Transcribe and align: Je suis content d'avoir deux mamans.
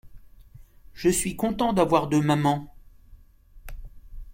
Je 0.95 1.09
suis 1.09 1.35
content 1.35 1.73
d'avoir 1.73 2.07
deux 2.07 2.23
mamans. 2.23 2.73